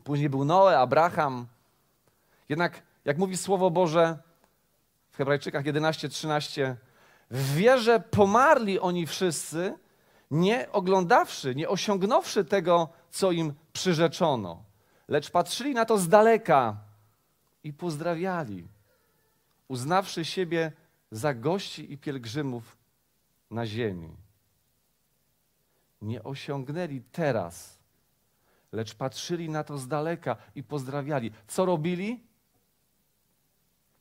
Później 0.05 0.31
był 0.31 0.45
Noe, 0.45 0.79
Abraham. 0.79 1.47
Jednak, 2.49 2.83
jak 3.05 3.19
mówi 3.19 3.37
Słowo 3.37 3.71
Boże 3.71 4.19
w 5.11 5.17
Hebrajczykach 5.17 5.65
11:13, 5.65 6.77
w 7.31 7.55
wierze 7.55 8.01
pomarli 8.01 8.81
oni 8.81 9.07
wszyscy, 9.07 9.79
nie 10.31 10.73
oglądawszy, 10.73 11.55
nie 11.55 11.69
osiągnąwszy 11.69 12.45
tego, 12.45 12.89
co 13.11 13.33
im 13.33 13.55
przyrzeczono, 13.73 14.65
lecz 15.09 15.31
patrzyli 15.31 15.75
na 15.75 15.85
to 15.85 15.99
z 15.99 16.09
daleka 16.09 16.77
i 17.65 17.73
pozdrawiali, 17.73 18.69
uznawszy 19.69 20.25
siebie 20.25 20.73
za 21.11 21.35
gości 21.35 21.93
i 21.93 21.99
pielgrzymów 21.99 22.77
na 23.51 23.67
ziemi. 23.67 24.17
Nie 26.03 26.23
osiągnęli 26.23 27.03
teraz, 27.13 27.79
lecz 28.73 28.95
patrzyli 28.95 29.49
na 29.49 29.65
to 29.65 29.79
z 29.79 29.88
daleka 29.88 30.37
i 30.55 30.62
pozdrawiali. 30.62 31.33
Co 31.49 31.65
robili? 31.65 32.32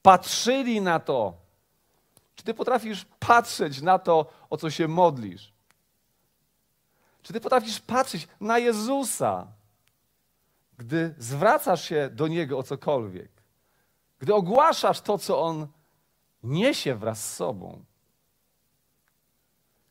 Patrzyli 0.02 0.82
na 0.82 1.00
to. 1.00 1.34
Czy 2.36 2.44
ty 2.44 2.54
potrafisz 2.54 3.06
patrzeć 3.20 3.82
na 3.82 4.00
to, 4.00 4.34
o 4.50 4.58
co 4.58 4.70
się 4.70 4.88
modlisz? 4.88 5.54
Czy 7.22 7.34
ty 7.34 7.42
potrafisz 7.42 7.80
patrzeć 7.80 8.28
na 8.40 8.58
Jezusa, 8.58 9.48
gdy 10.78 11.16
zwracasz 11.18 11.84
się 11.84 12.10
do 12.14 12.28
Niego 12.28 12.58
o 12.58 12.64
cokolwiek? 12.64 13.32
Gdy 14.20 14.34
ogłaszasz 14.34 15.02
to, 15.02 15.18
co 15.18 15.42
On 15.42 15.68
niesie 16.44 16.96
wraz 16.96 17.30
z 17.30 17.36
sobą. 17.36 17.84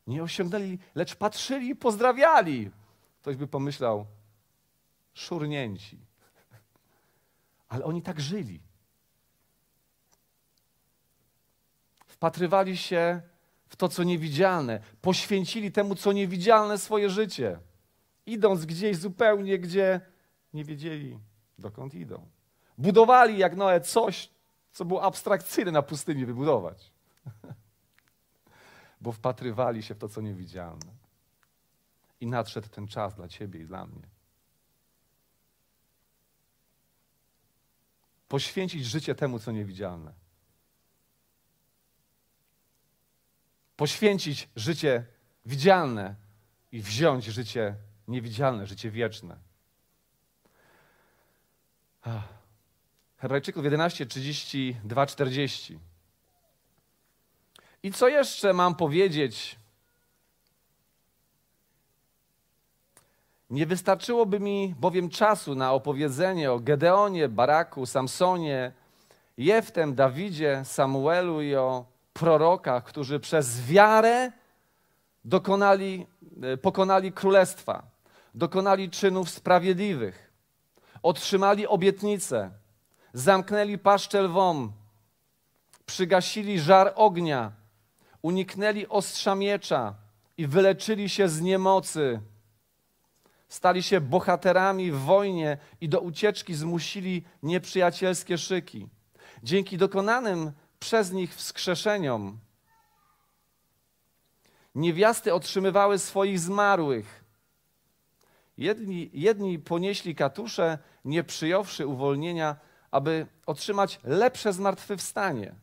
Nie 0.07 0.23
osiągnęli, 0.23 0.79
lecz 0.95 1.15
patrzyli 1.15 1.69
i 1.69 1.75
pozdrawiali. 1.75 2.71
Ktoś 3.21 3.35
by 3.35 3.47
pomyślał, 3.47 4.05
szurnięci. 5.13 5.99
Ale 7.69 7.85
oni 7.85 8.01
tak 8.01 8.19
żyli. 8.19 8.59
Wpatrywali 12.21 12.77
się 12.77 13.21
w 13.67 13.75
to, 13.75 13.89
co 13.89 14.03
niewidzialne. 14.03 14.79
Poświęcili 15.01 15.71
temu, 15.71 15.95
co 15.95 16.11
niewidzialne 16.11 16.77
swoje 16.77 17.09
życie. 17.09 17.59
Idąc 18.25 18.65
gdzieś 18.65 18.97
zupełnie, 18.97 19.59
gdzie 19.59 20.01
nie 20.53 20.65
wiedzieli, 20.65 21.19
dokąd 21.59 21.93
idą. 21.93 22.29
Budowali 22.77 23.37
jak 23.37 23.55
Noe 23.55 23.81
coś, 23.81 24.29
co 24.71 24.85
było 24.85 25.03
abstrakcyjne 25.03 25.71
na 25.71 25.81
pustyni 25.81 26.25
wybudować. 26.25 26.91
Bo 29.01 29.11
wpatrywali 29.11 29.83
się 29.83 29.95
w 29.95 29.97
to, 29.97 30.09
co 30.09 30.21
niewidzialne. 30.21 30.91
I 32.19 32.27
nadszedł 32.27 32.69
ten 32.69 32.87
czas 32.87 33.15
dla 33.15 33.27
ciebie 33.27 33.59
i 33.59 33.65
dla 33.65 33.85
mnie. 33.85 34.07
Poświęcić 38.27 38.85
życie 38.85 39.15
temu, 39.15 39.39
co 39.39 39.51
niewidzialne. 39.51 40.20
Poświęcić 43.81 44.49
życie 44.55 45.05
widzialne 45.45 46.15
i 46.71 46.81
wziąć 46.81 47.25
życie 47.25 47.75
niewidzialne, 48.07 48.67
życie 48.67 48.91
wieczne. 48.91 49.37
Ach. 52.03 52.23
Hebrajczyków 53.17 53.63
11, 53.63 54.05
32, 54.05 55.05
40. 55.05 55.79
I 57.83 57.91
co 57.91 58.07
jeszcze 58.07 58.53
mam 58.53 58.75
powiedzieć? 58.75 59.55
Nie 63.49 63.65
wystarczyłoby 63.65 64.39
mi 64.39 64.75
bowiem 64.79 65.09
czasu 65.09 65.55
na 65.55 65.73
opowiedzenie 65.73 66.51
o 66.51 66.59
Gedeonie, 66.59 67.29
Baraku, 67.29 67.85
Samsonie, 67.85 68.71
Jeftem, 69.37 69.95
Dawidzie, 69.95 70.61
Samuelu 70.65 71.41
i 71.41 71.55
o 71.55 71.90
prorokach, 72.13 72.83
którzy 72.83 73.19
przez 73.19 73.65
wiarę 73.65 74.31
dokonali, 75.25 76.07
e, 76.43 76.57
pokonali 76.57 77.11
królestwa, 77.11 77.83
dokonali 78.35 78.89
czynów 78.89 79.29
sprawiedliwych, 79.29 80.31
otrzymali 81.03 81.67
obietnice, 81.67 82.51
zamknęli 83.13 83.77
paszczę 83.77 84.21
lwom, 84.21 84.71
przygasili 85.85 86.59
żar 86.59 86.93
ognia, 86.95 87.51
uniknęli 88.21 88.87
ostrza 88.87 89.35
miecza 89.35 89.95
i 90.37 90.47
wyleczyli 90.47 91.09
się 91.09 91.29
z 91.29 91.41
niemocy. 91.41 92.21
Stali 93.49 93.83
się 93.83 94.01
bohaterami 94.01 94.91
w 94.91 94.99
wojnie 94.99 95.57
i 95.81 95.89
do 95.89 95.99
ucieczki 95.99 96.53
zmusili 96.53 97.23
nieprzyjacielskie 97.43 98.37
szyki. 98.37 98.87
Dzięki 99.43 99.77
dokonanym 99.77 100.51
przez 100.81 101.11
nich 101.11 101.35
wskrzeszeniom 101.35 102.39
niewiasty 104.75 105.33
otrzymywały 105.33 105.99
swoich 105.99 106.39
zmarłych. 106.39 107.23
Jedni, 108.57 109.09
jedni 109.13 109.59
ponieśli 109.59 110.15
katusze, 110.15 110.77
nie 111.05 111.23
przyjąwszy 111.23 111.87
uwolnienia, 111.87 112.55
aby 112.91 113.27
otrzymać 113.45 113.99
lepsze 114.03 114.53
zmartwychwstanie. 114.53 115.55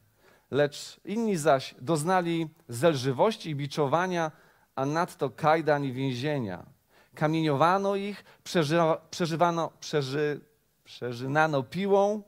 Lecz 0.51 1.01
inni 1.05 1.37
zaś 1.37 1.75
doznali 1.81 2.49
zelżywości 2.69 3.51
i 3.51 3.55
biczowania, 3.55 4.33
a 4.77 4.87
nadto 4.87 5.31
kajdan 5.31 5.85
i 5.85 5.93
więzienia. 5.93 6.67
Kamieniowano 7.15 7.97
ich, 7.97 8.25
przeżywano, 9.11 9.73
przeży, 9.81 10.41
przeżynano 10.85 11.63
piłą, 11.63 12.23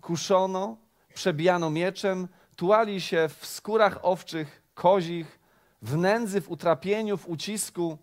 kuszono, 0.00 0.85
przebijano 1.16 1.70
mieczem, 1.70 2.28
tułali 2.56 3.00
się 3.00 3.28
w 3.38 3.46
skórach 3.46 3.98
owczych, 4.02 4.62
kozich, 4.74 5.38
w 5.82 5.96
nędzy, 5.96 6.40
w 6.40 6.50
utrapieniu, 6.50 7.16
w 7.16 7.28
ucisku. 7.28 7.98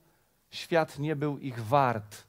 Świat 0.49 0.99
nie 0.99 1.15
był 1.15 1.37
ich 1.37 1.65
wart. 1.65 2.23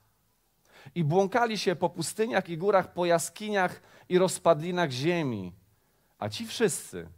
I 0.94 1.04
błąkali 1.04 1.58
się 1.58 1.76
po 1.76 1.88
pustyniach 1.88 2.48
i 2.48 2.58
górach, 2.58 2.92
po 2.92 3.06
jaskiniach, 3.06 3.82
i 4.08 4.18
rozpadlinach 4.18 4.90
ziemi. 4.90 5.52
A 6.18 6.28
ci 6.28 6.46
wszyscy 6.46 7.08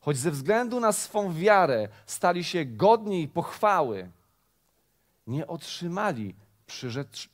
choć 0.00 0.16
ze 0.16 0.30
względu 0.30 0.80
na 0.80 0.92
swą 0.92 1.32
wiarę 1.34 1.88
stali 2.06 2.44
się 2.44 2.64
godni 2.64 3.28
pochwały, 3.28 4.10
nie 5.26 5.46
otrzymali 5.46 6.34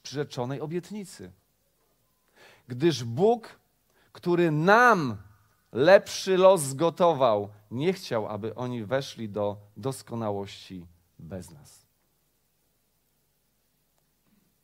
przyrzeczonej 0.03 0.61
obietnicy. 0.61 1.33
Gdyż 2.69 3.05
Bóg, 3.05 3.59
który 4.13 4.51
nam 4.51 5.17
lepszy 5.73 6.37
los 6.37 6.61
zgotował, 6.61 7.49
nie 7.71 7.93
chciał, 7.93 8.29
aby 8.29 8.55
oni 8.55 8.85
weszli 8.85 9.29
do 9.29 9.57
doskonałości 9.77 10.87
bez 11.19 11.51
nas. 11.51 11.87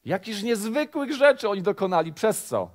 Jakiż 0.04 0.42
niezwykłych 0.42 1.12
rzeczy 1.12 1.48
oni 1.48 1.62
dokonali. 1.62 2.12
Przez 2.12 2.44
co? 2.44 2.70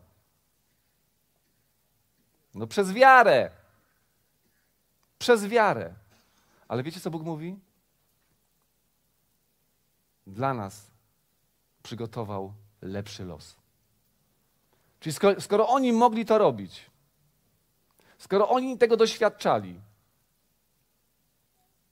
No 2.55 2.67
przez 2.67 2.93
wiarę. 2.93 3.51
Przez 5.19 5.47
wiarę. 5.47 5.93
Ale 6.67 6.83
wiecie, 6.83 6.99
co 6.99 7.11
Bóg 7.11 7.23
mówi? 7.23 7.59
Dla 10.27 10.53
nas 10.53 10.91
przygotował 11.83 12.53
lepszy 12.81 13.25
los. 13.25 13.55
Czyli 14.99 15.13
skoro, 15.13 15.41
skoro 15.41 15.67
oni 15.67 15.93
mogli 15.93 16.25
to 16.25 16.37
robić, 16.37 16.89
skoro 18.17 18.49
oni 18.49 18.77
tego 18.77 18.97
doświadczali, 18.97 19.79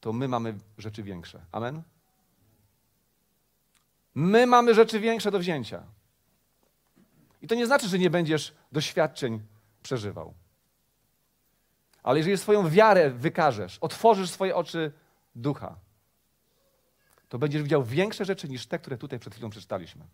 to 0.01 0.13
my 0.13 0.27
mamy 0.27 0.57
rzeczy 0.77 1.03
większe. 1.03 1.41
Amen? 1.51 1.81
My 4.15 4.47
mamy 4.47 4.73
rzeczy 4.73 4.99
większe 4.99 5.31
do 5.31 5.39
wzięcia. 5.39 5.83
I 7.41 7.47
to 7.47 7.55
nie 7.55 7.65
znaczy, 7.65 7.87
że 7.87 7.99
nie 7.99 8.09
będziesz 8.09 8.53
doświadczeń 8.71 9.41
przeżywał. 9.83 10.33
Ale 12.03 12.17
jeżeli 12.19 12.37
swoją 12.37 12.69
wiarę 12.69 13.09
wykażesz, 13.09 13.77
otworzysz 13.81 14.29
swoje 14.29 14.55
oczy 14.55 14.91
ducha, 15.35 15.75
to 17.29 17.39
będziesz 17.39 17.63
widział 17.63 17.83
większe 17.83 18.25
rzeczy 18.25 18.49
niż 18.49 18.67
te, 18.67 18.79
które 18.79 18.97
tutaj 18.97 19.19
przed 19.19 19.33
chwilą 19.33 19.49
przeczytaliśmy. 19.49 20.05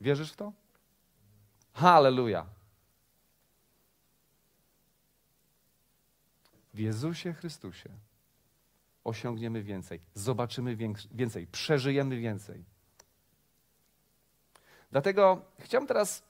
Wierzysz 0.00 0.32
w 0.32 0.36
to? 0.36 0.52
Halleluja. 1.72 2.46
W 6.76 6.78
Jezusie 6.78 7.32
Chrystusie 7.32 7.90
osiągniemy 9.04 9.62
więcej, 9.62 10.00
zobaczymy 10.14 10.76
więcej, 11.10 11.46
przeżyjemy 11.46 12.16
więcej. 12.16 12.64
Dlatego 14.90 15.42
chciałbym 15.58 15.88
teraz 15.88 16.22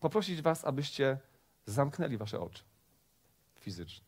poprosić 0.00 0.42
Was, 0.42 0.64
abyście 0.64 1.18
zamknęli 1.66 2.16
Wasze 2.16 2.40
oczy 2.40 2.62
fizycznie. 3.54 4.04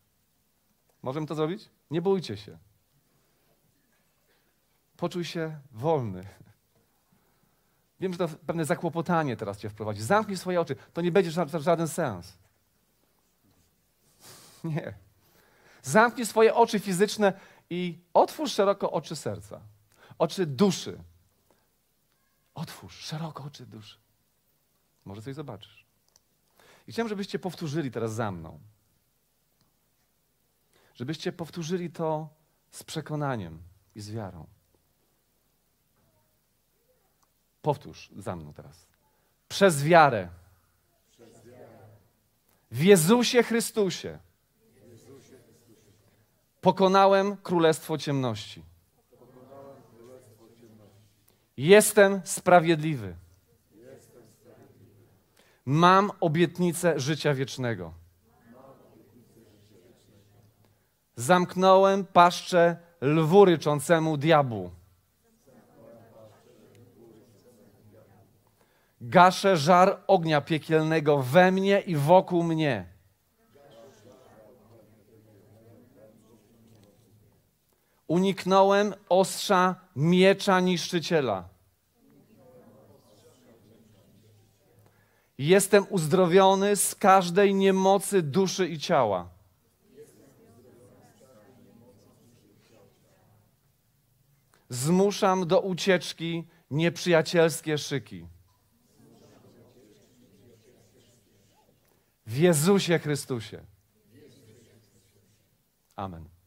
Możemy 1.02 1.26
to 1.26 1.34
zrobić? 1.34 1.70
Nie 1.90 2.02
bójcie 2.02 2.36
się. 2.36 2.58
Poczuj 4.96 5.24
się 5.24 5.60
wolny. 5.72 6.24
Wiem, 8.00 8.12
że 8.12 8.18
to 8.18 8.28
pewne 8.28 8.64
zakłopotanie 8.64 9.36
teraz 9.36 9.58
cię 9.58 9.70
wprowadzi. 9.70 10.02
Zamknij 10.02 10.36
swoje 10.36 10.60
oczy. 10.60 10.76
To 10.92 11.00
nie 11.00 11.12
będzie 11.12 11.30
żaden 11.60 11.88
sens. 11.88 12.38
Nie. 14.64 15.09
Zamknij 15.82 16.26
swoje 16.26 16.54
oczy 16.54 16.78
fizyczne 16.80 17.32
i 17.70 17.98
otwórz 18.14 18.52
szeroko 18.52 18.90
oczy 18.90 19.16
serca, 19.16 19.60
oczy 20.18 20.46
duszy. 20.46 20.98
Otwórz 22.54 22.98
szeroko 22.98 23.44
oczy 23.44 23.66
duszy. 23.66 23.98
Może 25.04 25.22
coś 25.22 25.34
zobaczysz. 25.34 25.84
I 26.86 26.92
chciałem, 26.92 27.08
żebyście 27.08 27.38
powtórzyli 27.38 27.90
teraz 27.90 28.12
za 28.12 28.32
mną. 28.32 28.60
Żebyście 30.94 31.32
powtórzyli 31.32 31.90
to 31.90 32.28
z 32.70 32.84
przekonaniem 32.84 33.62
i 33.94 34.00
z 34.00 34.10
wiarą. 34.10 34.46
Powtórz 37.62 38.10
za 38.16 38.36
mną 38.36 38.52
teraz. 38.52 38.86
Przez 39.48 39.84
wiarę. 39.84 40.28
W 42.70 42.82
Jezusie 42.82 43.42
Chrystusie 43.42 44.18
pokonałem 46.60 47.36
królestwo 47.36 47.98
ciemności. 47.98 48.62
Jestem 51.56 52.20
sprawiedliwy. 52.24 53.14
Mam 55.64 56.10
obietnicę 56.20 57.00
życia 57.00 57.34
wiecznego. 57.34 57.92
Zamknąłem 61.16 62.04
paszczę 62.04 62.76
lwu 63.00 63.44
ryczącemu 63.44 64.16
diabłu. 64.16 64.70
Gaszę 69.00 69.56
żar 69.56 70.00
ognia 70.06 70.40
piekielnego 70.40 71.22
we 71.22 71.52
mnie 71.52 71.80
i 71.80 71.96
wokół 71.96 72.42
mnie. 72.42 72.89
Uniknąłem 78.10 78.94
ostrza 79.08 79.74
miecza 79.96 80.60
niszczyciela. 80.60 81.48
Jestem 85.38 85.86
uzdrowiony 85.90 86.76
z 86.76 86.94
każdej 86.94 87.54
niemocy 87.54 88.22
duszy 88.22 88.68
i 88.68 88.78
ciała. 88.78 89.28
Zmuszam 94.68 95.46
do 95.46 95.60
ucieczki 95.60 96.48
nieprzyjacielskie 96.70 97.78
szyki. 97.78 98.26
W 102.26 102.36
Jezusie 102.36 102.98
Chrystusie. 102.98 103.64
Amen. 105.96 106.39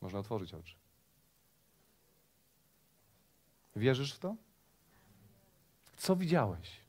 Można 0.00 0.18
otworzyć 0.18 0.54
oczy. 0.54 0.74
Wierzysz 3.76 4.14
w 4.14 4.18
to? 4.18 4.36
Co 5.96 6.16
widziałeś? 6.16 6.80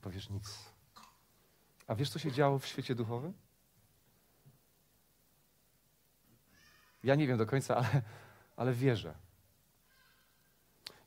Powiesz 0.00 0.30
nic. 0.30 0.58
A 1.86 1.94
wiesz, 1.94 2.10
co 2.10 2.18
się 2.18 2.32
działo 2.32 2.58
w 2.58 2.66
świecie 2.66 2.94
duchowym? 2.94 3.32
Ja 7.04 7.14
nie 7.14 7.26
wiem 7.26 7.38
do 7.38 7.46
końca, 7.46 7.76
ale, 7.76 8.02
ale 8.56 8.72
wierzę. 8.72 9.14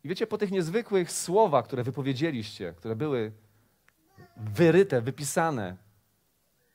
I 0.03 0.09
wiecie, 0.09 0.27
po 0.27 0.37
tych 0.37 0.51
niezwykłych 0.51 1.11
słowach, 1.11 1.65
które 1.65 1.83
wypowiedzieliście, 1.83 2.73
które 2.73 2.95
były 2.95 3.31
wyryte, 4.37 5.01
wypisane, 5.01 5.77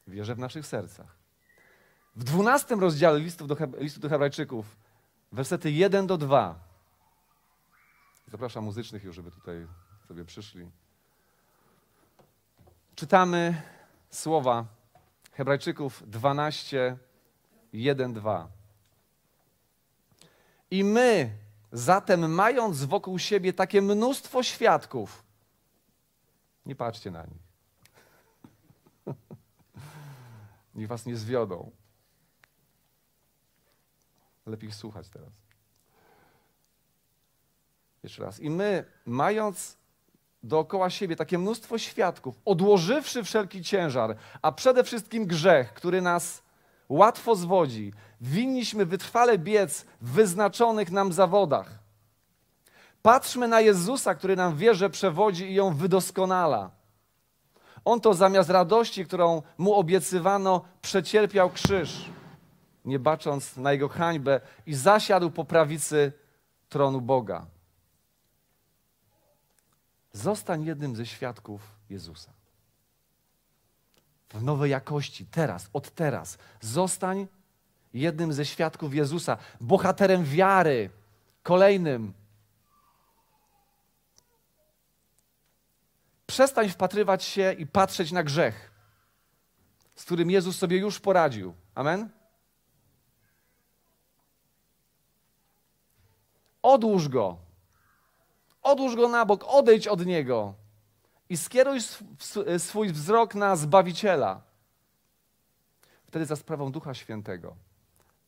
wierzę 0.06 0.34
w 0.34 0.38
naszych 0.38 0.66
sercach. 0.66 1.21
W 2.16 2.24
dwunastym 2.24 2.80
rozdziale 2.80 3.20
listu 3.20 3.46
do, 3.46 3.56
listu 3.78 4.00
do 4.00 4.08
Hebrajczyków, 4.08 4.76
wersety 5.32 5.70
1 5.70 6.06
do 6.06 6.18
2. 6.18 6.54
Zapraszam 8.28 8.64
muzycznych 8.64 9.04
już, 9.04 9.16
żeby 9.16 9.30
tutaj 9.30 9.66
sobie 10.08 10.24
przyszli. 10.24 10.70
Czytamy 12.94 13.62
słowa 14.10 14.66
Hebrajczyków 15.32 16.10
12, 16.10 16.96
1, 17.72 18.12
2. 18.12 18.48
I 20.70 20.84
my, 20.84 21.30
zatem 21.72 22.32
mając 22.32 22.84
wokół 22.84 23.18
siebie 23.18 23.52
takie 23.52 23.82
mnóstwo 23.82 24.42
świadków, 24.42 25.24
nie 26.66 26.76
patrzcie 26.76 27.10
na 27.10 27.24
nich. 27.24 27.42
Niech 30.74 30.88
was 30.88 31.06
nie 31.06 31.16
zwiodą. 31.16 31.70
Lepiej 34.46 34.72
słuchać 34.72 35.08
teraz. 35.08 35.32
Jeszcze 38.02 38.22
raz. 38.22 38.40
I 38.40 38.50
my, 38.50 38.84
mając 39.06 39.76
dookoła 40.42 40.90
siebie 40.90 41.16
takie 41.16 41.38
mnóstwo 41.38 41.78
świadków, 41.78 42.34
odłożywszy 42.44 43.24
wszelki 43.24 43.62
ciężar, 43.62 44.16
a 44.42 44.52
przede 44.52 44.84
wszystkim 44.84 45.26
grzech, 45.26 45.74
który 45.74 46.02
nas 46.02 46.42
łatwo 46.88 47.36
zwodzi, 47.36 47.92
winniśmy 48.20 48.86
wytrwale 48.86 49.38
biec 49.38 49.84
w 50.00 50.10
wyznaczonych 50.10 50.90
nam 50.90 51.12
zawodach. 51.12 51.78
Patrzmy 53.02 53.48
na 53.48 53.60
Jezusa, 53.60 54.14
który 54.14 54.36
nam 54.36 54.56
wierzę 54.56 54.90
przewodzi 54.90 55.50
i 55.50 55.54
ją 55.54 55.74
wydoskonala. 55.74 56.70
On 57.84 58.00
to 58.00 58.14
zamiast 58.14 58.50
radości, 58.50 59.06
którą 59.06 59.42
mu 59.58 59.74
obiecywano, 59.74 60.64
przecierpiał 60.82 61.50
krzyż 61.50 62.10
nie 62.84 62.98
bacząc 62.98 63.56
na 63.56 63.72
jego 63.72 63.88
hańbę, 63.88 64.40
i 64.66 64.74
zasiadł 64.74 65.30
po 65.30 65.44
prawicy 65.44 66.12
tronu 66.68 67.00
Boga. 67.00 67.46
Zostań 70.12 70.64
jednym 70.64 70.96
ze 70.96 71.06
świadków 71.06 71.60
Jezusa. 71.90 72.32
w 74.32 74.42
nowej 74.42 74.70
jakości, 74.70 75.26
teraz, 75.26 75.68
od 75.72 75.90
teraz. 75.90 76.38
Zostań 76.60 77.26
jednym 77.94 78.32
ze 78.32 78.44
świadków 78.44 78.94
Jezusa, 78.94 79.36
bohaterem 79.60 80.24
wiary, 80.24 80.90
kolejnym. 81.42 82.12
Przestań 86.26 86.68
wpatrywać 86.68 87.24
się 87.24 87.52
i 87.52 87.66
patrzeć 87.66 88.12
na 88.12 88.22
grzech, 88.22 88.72
z 89.94 90.04
którym 90.04 90.30
Jezus 90.30 90.58
sobie 90.58 90.76
już 90.76 91.00
poradził. 91.00 91.54
Amen? 91.74 92.21
Odłóż 96.62 97.08
go. 97.08 97.36
Odłóż 98.62 98.96
go 98.96 99.08
na 99.08 99.26
bok, 99.26 99.44
odejdź 99.46 99.86
od 99.88 100.06
niego 100.06 100.54
i 101.28 101.36
skieruj 101.36 101.78
swój 102.58 102.92
wzrok 102.92 103.34
na 103.34 103.56
Zbawiciela. 103.56 104.42
Wtedy 106.06 106.26
za 106.26 106.36
sprawą 106.36 106.72
Ducha 106.72 106.94
Świętego 106.94 107.56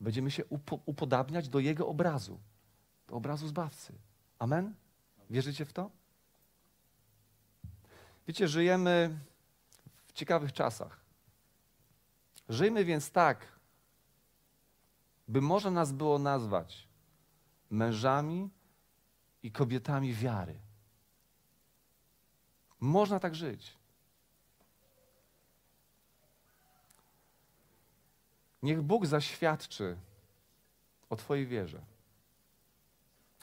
będziemy 0.01 0.31
się 0.31 0.43
upodabniać 0.85 1.49
do 1.49 1.59
Jego 1.59 1.87
obrazu, 1.87 2.39
do 3.07 3.15
obrazu 3.15 3.47
Zbawcy. 3.47 3.93
Amen? 4.39 4.73
Wierzycie 5.29 5.65
w 5.65 5.73
to? 5.73 5.89
Wiecie, 8.27 8.47
żyjemy 8.47 9.19
w 10.05 10.13
ciekawych 10.13 10.53
czasach. 10.53 10.99
Żyjmy 12.49 12.85
więc 12.85 13.11
tak, 13.11 13.47
by 15.27 15.41
można 15.41 15.71
nas 15.71 15.91
było 15.91 16.19
nazwać 16.19 16.84
mężami 17.69 18.49
i 19.43 19.51
kobietami 19.51 20.13
wiary. 20.13 20.59
Można 22.79 23.19
tak 23.19 23.35
żyć. 23.35 23.77
Niech 28.63 28.81
Bóg 28.81 29.05
zaświadczy 29.05 29.97
o 31.09 31.15
Twojej 31.15 31.47
wierze. 31.47 31.81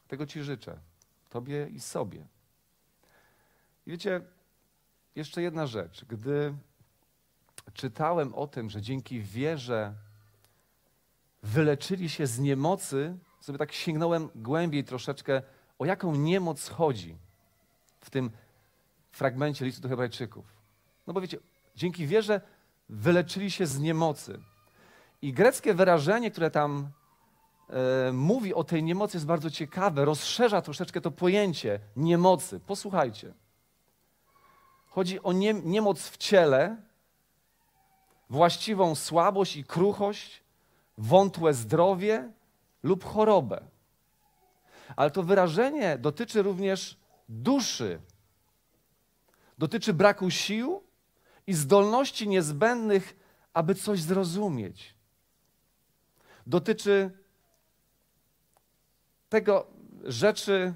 Tego 0.09 0.27
Ci 0.27 0.43
życzę, 0.43 0.79
Tobie 1.31 1.69
i 1.69 1.81
sobie. 1.81 2.27
I 3.87 3.91
wiecie, 3.91 4.21
jeszcze 5.17 5.43
jedna 5.43 5.67
rzecz. 5.67 6.05
Gdy 6.05 6.55
czytałem 7.75 8.35
o 8.35 8.47
tym, 8.47 8.71
że 8.71 8.83
dzięki 8.83 9.21
wierze 9.21 9.95
wyleczyli 11.43 12.09
się 12.09 12.27
z 12.27 12.39
niemocy, 12.39 13.19
sobie 13.43 13.59
tak 13.59 13.73
sięgnąłem 13.73 14.29
głębiej 14.35 14.85
troszeczkę, 14.85 15.43
o 15.79 15.85
jaką 15.85 16.15
niemoc 16.15 16.69
chodzi 16.69 17.17
w 18.01 18.11
tym 18.11 18.31
fragmencie 19.13 19.65
listu 19.65 19.83
do 19.83 19.89
Hebrajczyków. 19.89 20.45
No 21.07 21.13
bo 21.13 21.21
wiecie, 21.21 21.39
dzięki 21.77 22.07
wierze 22.07 22.41
wyleczyli 22.89 23.51
się 23.51 23.67
z 23.67 23.79
niemocy. 23.79 24.41
I 25.23 25.33
greckie 25.33 25.75
wyrażenie, 25.75 26.31
które 26.31 26.51
tam 26.51 26.89
e, 28.09 28.13
mówi 28.13 28.55
o 28.55 28.65
tej 28.65 28.83
niemocy, 28.83 29.17
jest 29.17 29.27
bardzo 29.27 29.51
ciekawe, 29.51 30.05
rozszerza 30.05 30.63
troszeczkę 30.63 31.01
to 31.01 31.11
pojęcie 31.11 31.81
niemocy. 31.97 32.61
Posłuchajcie. 32.61 33.35
Chodzi 34.89 35.23
o 35.23 35.33
nie, 35.33 35.55
niemoc 35.55 36.09
w 36.09 36.17
ciele, 36.17 36.77
właściwą 38.31 38.95
słabość 38.95 39.57
i 39.57 39.65
kruchość, 39.65 40.43
wątłe 40.99 41.55
zdrowie 41.55 42.33
lub 42.83 43.05
chorobę. 43.05 43.65
Ale 44.97 45.11
to 45.11 45.23
wyrażenie 45.23 45.99
dotyczy 45.99 46.43
również 46.43 46.97
duszy, 47.29 48.01
dotyczy 49.59 49.93
braku 49.93 50.31
sił 50.31 50.83
i 51.47 51.55
zdolności 51.55 52.29
niezbędnych, 52.29 53.17
aby 53.55 53.75
coś 53.75 54.03
zrozumieć. 54.03 54.95
Dotyczy 56.47 57.11
tego 59.29 59.67
rzeczy, 60.05 60.75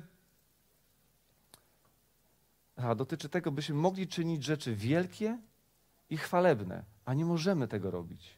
a 2.76 2.94
dotyczy 2.94 3.28
tego, 3.28 3.50
byśmy 3.52 3.74
mogli 3.74 4.08
czynić 4.08 4.44
rzeczy 4.44 4.76
wielkie 4.76 5.38
i 6.10 6.16
chwalebne, 6.16 6.84
a 7.04 7.14
nie 7.14 7.24
możemy 7.24 7.68
tego 7.68 7.90
robić. 7.90 8.35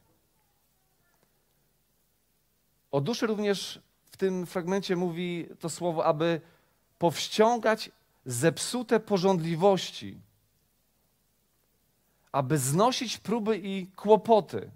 O 2.91 3.01
duszy 3.01 3.27
również 3.27 3.81
w 4.05 4.17
tym 4.17 4.47
fragmencie 4.47 4.97
mówi 4.97 5.49
to 5.61 5.71
słowo, 5.71 6.05
aby 6.05 6.41
powściągać 6.99 7.91
zepsute 8.25 9.01
porządliwości, 9.01 10.21
aby 12.33 12.59
znosić 12.59 13.19
próby 13.19 13.59
i 13.59 13.87
kłopoty. 13.87 14.71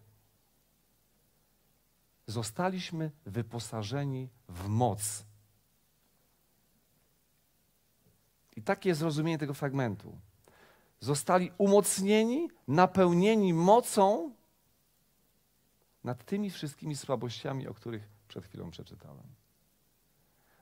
Zostaliśmy 2.26 3.10
wyposażeni 3.26 4.28
w 4.48 4.68
moc. 4.68 5.24
I 8.56 8.62
takie 8.62 8.88
jest 8.88 8.98
zrozumienie 8.98 9.38
tego 9.38 9.54
fragmentu. 9.54 10.18
Zostali 11.00 11.52
umocnieni, 11.58 12.48
napełnieni 12.68 13.54
mocą 13.54 14.34
nad 16.04 16.24
tymi 16.24 16.50
wszystkimi 16.50 16.96
słabościami, 16.96 17.68
o 17.68 17.74
których 17.74 18.08
przed 18.28 18.44
chwilą 18.44 18.70
przeczytałem. 18.70 19.26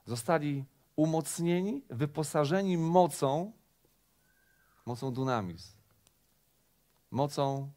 Zostali 0.06 0.64
umocnieni, 0.96 1.82
wyposażeni 1.90 2.78
mocą, 2.78 3.52
mocą 4.86 5.12
dunamis, 5.12 5.76
mocą 7.10 7.72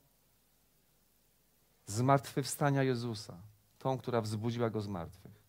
zmartwychwstania 1.86 2.84
Jezusa, 2.84 3.38
tą, 3.80 3.98
która 3.98 4.22
wzbudziła 4.22 4.70
go 4.70 4.82
z 4.82 4.88
martwych. 4.88 5.44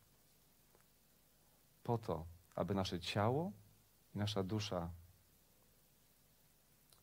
Po 1.85 1.99
to, 1.99 2.25
aby 2.55 2.75
nasze 2.75 3.01
ciało 3.01 3.53
i 4.15 4.19
nasza 4.19 4.43
dusza 4.43 4.91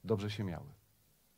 dobrze 0.04 0.32
się 0.32 0.44
miały. 0.44 0.81